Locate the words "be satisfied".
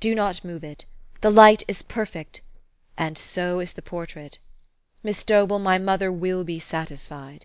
6.44-7.44